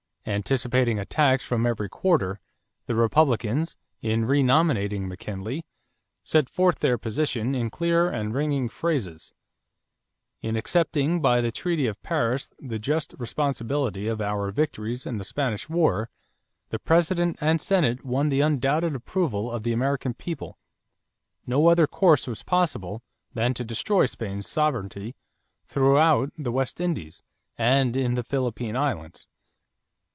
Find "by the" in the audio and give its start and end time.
11.23-11.51